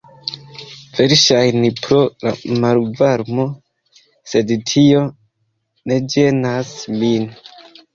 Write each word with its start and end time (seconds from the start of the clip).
Verŝajne 0.99 1.71
pro 1.81 1.99
la 2.29 2.33
malvarmo, 2.65 3.47
sed 4.35 4.57
tio 4.75 5.07
ne 5.95 6.05
ĝenas 6.19 6.79
min. 7.01 7.35